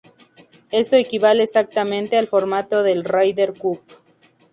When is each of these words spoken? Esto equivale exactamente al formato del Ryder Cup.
Esto 0.71 0.95
equivale 0.95 1.43
exactamente 1.43 2.17
al 2.17 2.25
formato 2.25 2.81
del 2.81 3.03
Ryder 3.03 3.53
Cup. 3.55 3.83